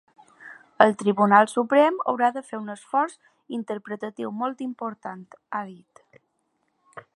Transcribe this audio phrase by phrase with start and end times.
[0.85, 3.15] El Tribunal Suprem haurà de fer un esforç
[3.59, 5.25] interpretatiu molt important,
[5.59, 6.05] ha dit.